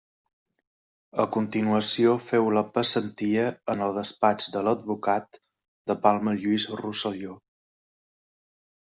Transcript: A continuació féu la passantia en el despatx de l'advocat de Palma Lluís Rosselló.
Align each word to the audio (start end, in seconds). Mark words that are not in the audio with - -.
A 1.23 1.25
continuació 1.33 2.15
féu 2.27 2.47
la 2.57 2.63
passantia 2.77 3.43
en 3.73 3.83
el 3.89 3.93
despatx 3.97 4.47
de 4.55 4.63
l'advocat 4.69 5.39
de 5.93 5.97
Palma 6.07 6.35
Lluís 6.41 6.67
Rosselló. 6.81 7.37